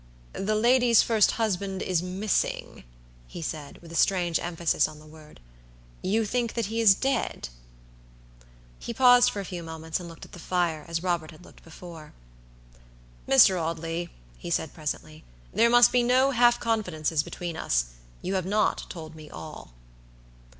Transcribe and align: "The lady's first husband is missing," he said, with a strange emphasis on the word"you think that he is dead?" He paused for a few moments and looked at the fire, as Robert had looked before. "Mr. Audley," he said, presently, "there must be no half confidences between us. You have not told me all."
"The 0.33 0.55
lady's 0.55 1.03
first 1.03 1.33
husband 1.33 1.83
is 1.83 2.01
missing," 2.01 2.85
he 3.27 3.39
said, 3.43 3.77
with 3.83 3.91
a 3.91 3.95
strange 3.95 4.39
emphasis 4.39 4.87
on 4.87 4.97
the 4.97 5.05
word"you 5.05 6.25
think 6.25 6.55
that 6.55 6.65
he 6.65 6.81
is 6.81 6.95
dead?" 6.95 7.49
He 8.79 8.95
paused 8.95 9.29
for 9.29 9.41
a 9.41 9.45
few 9.45 9.61
moments 9.61 9.99
and 9.99 10.09
looked 10.09 10.25
at 10.25 10.31
the 10.31 10.39
fire, 10.39 10.85
as 10.87 11.03
Robert 11.03 11.29
had 11.29 11.45
looked 11.45 11.63
before. 11.63 12.13
"Mr. 13.27 13.61
Audley," 13.61 14.09
he 14.39 14.49
said, 14.49 14.73
presently, 14.73 15.23
"there 15.53 15.69
must 15.69 15.91
be 15.91 16.01
no 16.01 16.31
half 16.31 16.59
confidences 16.59 17.21
between 17.21 17.55
us. 17.55 17.91
You 18.23 18.33
have 18.33 18.45
not 18.47 18.89
told 18.89 19.13
me 19.13 19.29
all." 19.29 19.71